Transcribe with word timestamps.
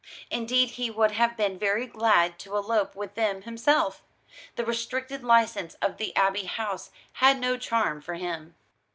Indeed 0.31 0.69
he 0.71 0.89
would 0.89 1.11
have 1.11 1.37
been 1.37 1.59
very 1.59 1.85
glad 1.85 2.39
to 2.39 2.57
elope 2.57 2.95
with 2.95 3.13
them 3.13 3.43
himself. 3.43 4.01
The 4.55 4.65
restricted 4.65 5.23
license 5.23 5.75
of 5.75 5.97
the 5.97 6.15
Abbey 6.15 6.45
House 6.45 6.89
had 7.21 7.39
no 7.39 7.55
charm 7.55 8.01
for 8.01 8.15
him. 8.15 8.55